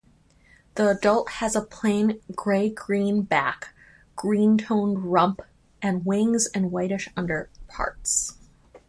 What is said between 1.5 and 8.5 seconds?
a plain grey-green back, green-toned rump and wings and whitish underparts.